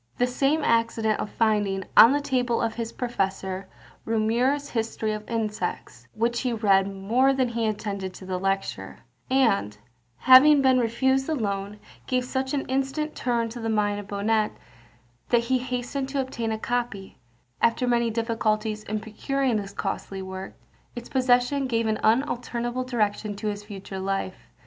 [0.17, 3.67] The same accident of finding, on the table of his professor,
[4.03, 8.97] Reaumur's History of Insects, which he read more than he attended to the lecture,
[9.29, 9.77] and,
[10.17, 14.53] having been refused the loan, gave such an instant turn to the mind of Bonnet,
[15.29, 17.19] that he hastened to obtain a copy;
[17.61, 20.55] after many difficulties in procuring this costly work,
[20.95, 24.47] its possession gave an unalterable direction to his future life.